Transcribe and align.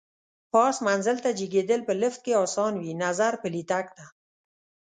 پاس 0.53 0.75
منزل 0.87 1.17
ته 1.23 1.29
جګېدل 1.39 1.81
په 1.87 1.93
لېفټ 2.01 2.19
کې 2.25 2.33
اسان 2.45 2.73
وي، 2.81 2.91
نظر 3.03 3.33
پلي 3.41 3.63
تګ 3.71 3.85
ته. 3.97 4.05